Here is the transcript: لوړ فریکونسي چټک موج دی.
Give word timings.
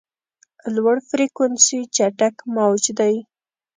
لوړ 0.75 0.97
فریکونسي 1.09 1.79
چټک 1.95 2.35
موج 2.55 2.83
دی. 2.99 3.15